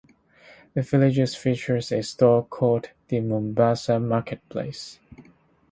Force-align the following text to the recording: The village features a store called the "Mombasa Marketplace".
The 0.73 0.81
village 0.81 1.37
features 1.37 1.91
a 1.91 2.01
store 2.01 2.43
called 2.45 2.89
the 3.09 3.19
"Mombasa 3.19 3.99
Marketplace". 3.99 4.97